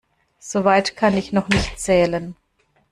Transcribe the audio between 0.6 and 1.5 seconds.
weit kann ich noch